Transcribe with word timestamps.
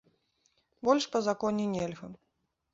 Больш 0.89 1.07
па 1.17 1.23
законе 1.29 1.71
нельга. 1.77 2.13